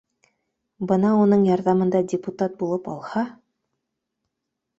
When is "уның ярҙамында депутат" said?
1.25-2.57